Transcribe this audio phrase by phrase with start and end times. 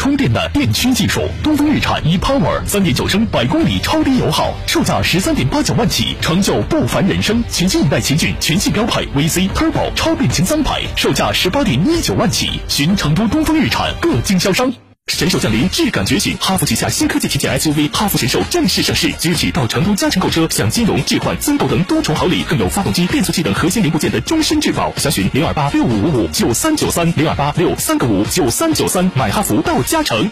[0.00, 7.44] 充电的电驱技术，东风日产 ePower 三点九升百公里超低油耗，售价十三点八九万起，成就不凡人生。
[7.50, 14.72] 全新一代奇骏全系标配 VC Turbo 超变擎三排，售价十八点一九万起，寻成都东风日产各经销商。
[15.16, 16.36] 神兽降临，质感觉醒！
[16.40, 24.92] 哈弗旗下新科技旗舰 SUV 哈弗神兽正式上市，即日起到成都嘉诚购车，享金融、置换、增购等多重好礼，更有发动机、变速器等核心零部件的终身质保。
[24.96, 30.30] 详询零二八六五五五九三九三零二八六三个五九三九三，买哈弗到嘉诚。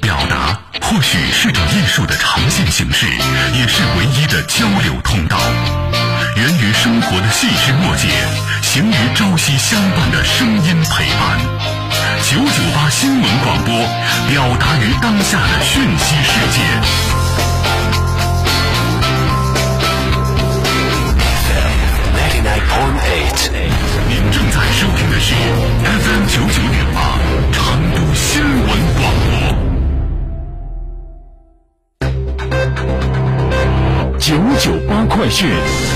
[0.00, 5.38] 表达或许是种艺术的呈现形式，也是唯一的交流通道。
[6.36, 8.08] 源于生活的细枝末节，
[8.62, 11.75] 行于朝夕相伴的声音陪伴。
[12.22, 13.74] 九九八新闻广播，
[14.28, 16.58] 表达于当下的讯息世界。
[22.46, 23.50] 99.8
[24.08, 25.34] 您正在收听的是
[25.84, 26.96] FM 九九点八
[27.52, 27.56] 成
[27.94, 29.26] 都新闻广播。
[34.18, 34.26] 九
[34.58, 35.95] 九八快讯。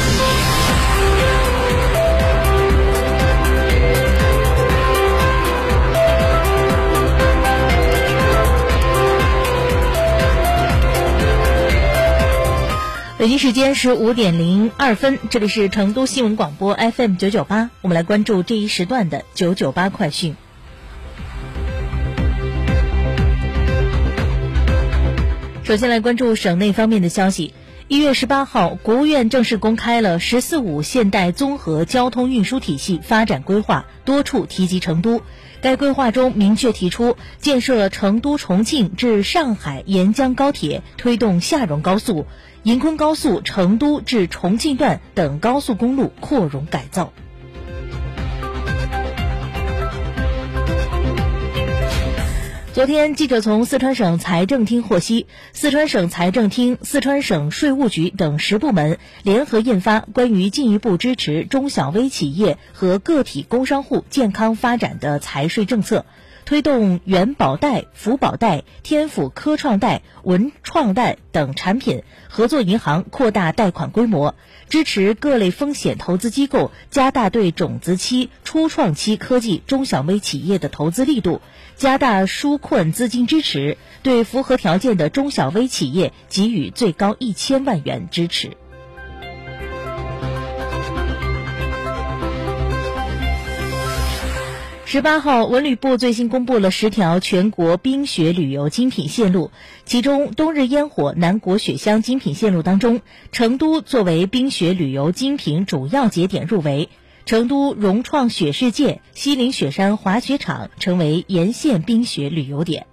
[13.20, 20.36] 北京时间十五点零二分，这里是成都新闻广播 FM 九九八，我们来关注这一时段的九九八快讯。
[25.64, 27.52] 首先来关注省内方面的消息。
[27.90, 35.22] 一月十八号，国务院正式公开了“十四五”现代综合交通运输体系发展规划，多处提及成都。
[35.60, 42.26] 该规划中明确提出，建设成都重庆至上海沿江高铁，推动厦蓉高速、
[42.62, 47.12] 银昆高速成都至重庆段等高速公路扩容改造。
[52.80, 66.06] 昨天，记者从四川省财政厅获悉，四川省财政厅、四川省税务局等十部门联合印发关于进一步支持中小微企业和个体工商户健康发展的财税政策，
[66.50, 74.34] 推动元保贷、福保贷、天府科创贷、文创贷等产品合作银行扩大贷款规模，
[74.68, 81.40] 支持各类风险投资机构加大对种子期、初创期科技中小微企业的投资力度。
[81.76, 88.56] 加大纾困资金支持，对符合条件的中小微企业给予最高一千万元支持。
[94.92, 99.52] 十八号，文旅部最新公布了十条全国冰雪旅游精品线路，
[99.84, 103.00] 其中冬日烟火南国雪乡精品线路当中，
[103.30, 106.88] 成都作为冰雪旅游精品主要节点入围。
[107.24, 112.88] 成都融创雪世界、西岭雪山滑雪场成为沿线冰雪旅游点。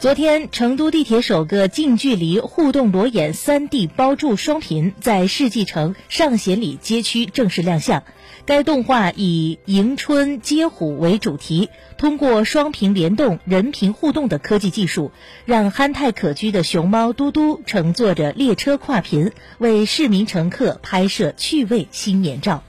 [0.00, 8.04] 昨天，成都地铁首个近距离互动裸眼 3D 包住双屏在世纪城上贤里街区正式亮相。
[8.46, 15.10] 该动画以迎春接虎为主题，通过双屏联动、人屏互动的科技技术，
[15.46, 22.62] 让憨态可掬的熊猫嘟嘟乘坐着列车跨屏，为市民乘客拍摄趣味新年照。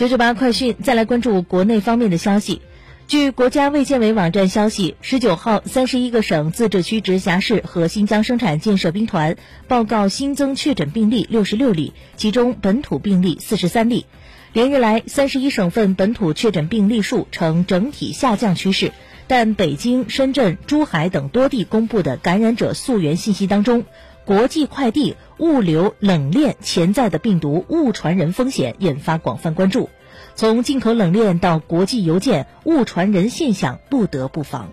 [0.00, 2.62] 九九八快讯，再来关注国内方面的消息。
[3.06, 9.36] 据国家卫健委网站消息，十九号，三十一个省、自治区、直辖市和新疆生产建设兵团
[9.68, 14.06] 报告新增确诊病例六十六例，其中本土病例四十三例。
[14.54, 18.92] 连日来，三十一省份本土确诊病例数呈整体下降趋势，
[19.26, 23.84] 但北京、深圳、珠海等多地公布的感染者溯源信息当中，
[24.24, 29.90] 国际快递、物流冷链潜在的病毒误传人风险引发广泛关注。
[30.34, 34.70] 从进口冷链到国际邮件误传人现象不得不防。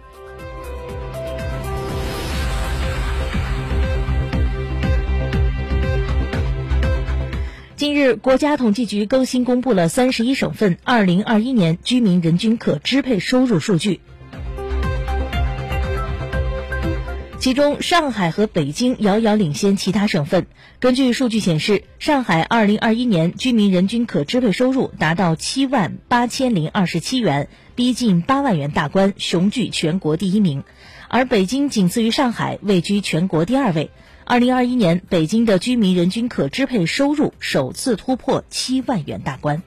[7.75, 14.01] 近日，国家统计局更新公布了三十一省份二零二一年居民人均可支配收入数据。
[17.39, 20.47] 其中上海和北京遥遥领先其他省份。
[20.79, 30.63] 根据数据显示，上海2021年居民人均可支配收入达到7万8千零二十七元，逼近8万元大关，雄踞全国第一名。
[31.07, 33.91] 而北京仅次于上海，位居全国第二位。
[34.25, 39.61] 2021年，北京的居民人均可支配收入首次突破7万元大关。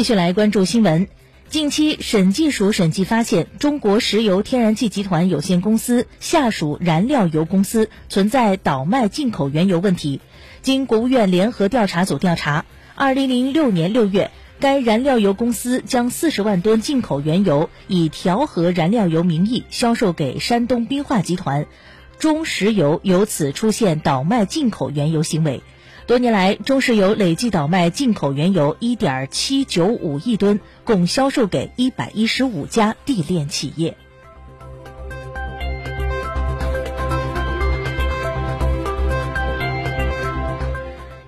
[0.00, 1.08] 继续来关注新闻。
[1.50, 10.22] 近期，审计署审计发现，中国石油天然气集团有限公司下属燃料油公司存在倒卖进口原油问题。
[10.62, 12.64] 经国务院联合调查组调查，
[12.94, 21.66] 二零零六年六月，该燃料油公司将四十万吨进口原油以调和燃料油名义销售给山东冰化集团，
[22.18, 25.62] 中石油由此出现倒卖进口原油行为。
[26.10, 33.96] 多年来，中石油累计倒卖进口原油一点七九五亿吨，共销售给一百一十五家地炼企业。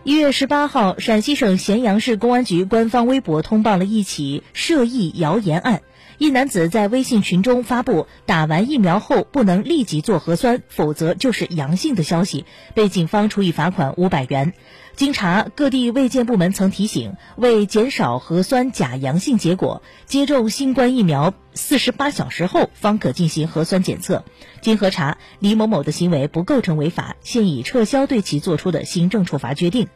[0.02, 5.82] 一月十八号，陕西省咸阳市公安局官方微博通报了一起涉疫谣言案。
[6.22, 14.52] 一男子在微信群中发布打完疫苗后不能立即做核酸，否则就是阳性的消息，被警方处以罚款五百元。
[14.94, 24.24] 经查，各地卫健部门曾提醒，为减少核酸假阳性结果，接种新冠疫苗四十八小时后方可进行核酸检测。
[24.60, 29.88] 经核查，李某某的行为不构成违法，现已撤销对其作出的行政处罚决定。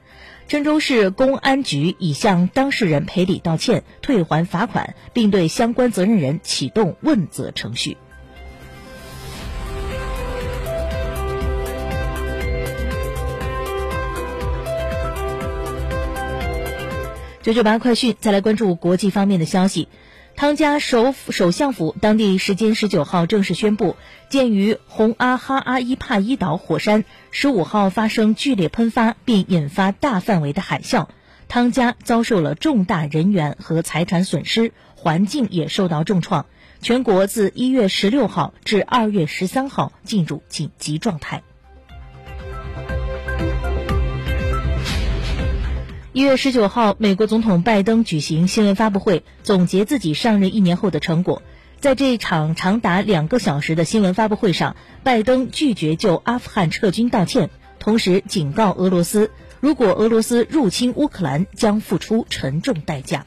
[0.49, 7.97] 郑州市公安局已向当事人赔礼道歉、退还罚款，并对相关责任人启动问责程序。
[17.43, 19.89] 九九八快讯，再来关注国际方面的消息。
[20.37, 23.97] 汤加首府首相府当地时间十九号正式宣布，
[24.29, 31.09] 鉴于洪阿哈阿伊帕伊岛火山十五号发生剧烈喷发，并引发大范围的海啸，
[31.49, 36.45] 汤加遭受了重大人员和财产损失，环境也受到重创。
[36.83, 41.43] 全国自一月十六号至二月十三号进入紧急状态。
[46.17, 51.43] 一月十九号，美国总统拜登举行新闻发布会，总结自己上任一年后的成果。
[51.79, 59.31] 在这一场长达两个小时的新闻发布会上，拜登拒绝就阿富汗撤军道歉，同时警告俄罗斯，
[59.61, 63.27] 如果俄罗斯入侵乌克兰，将付出沉重代价。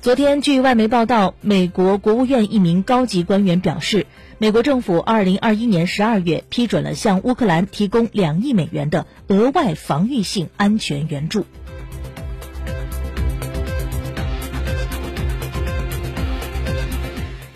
[0.00, 4.06] 昨天，据外媒报道，美国国务院一名高级官员表示。
[4.44, 11.46] 美国政府二零二一年十二月批准了向乌克兰提供两亿美元的额外防御性安全援助。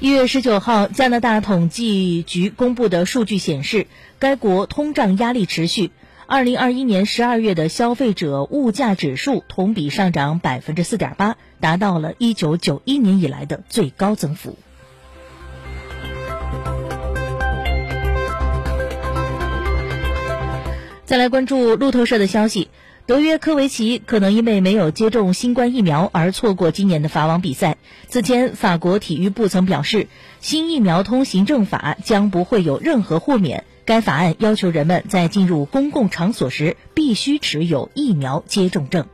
[0.00, 3.86] 一月十九号，加拿大统计局公布的数据显示，
[4.18, 5.90] 该国通胀压力持续。
[6.26, 14.56] 二零二一年十二月的消费者物价指数同比上涨百分之四点八，达到了一九九一年以来的最高增幅。
[21.08, 22.68] 再来关注路透社的消息，
[23.06, 27.78] 德约科维奇可能因为没有接种新冠疫苗而错过今年的法网比赛。
[28.10, 30.08] 此前，法国体育部曾表示，
[30.40, 33.64] 新疫苗通行证法将不会有任何豁免。
[33.86, 39.06] 该法案要求人们在进入公共场所时必须持有疫苗接种证。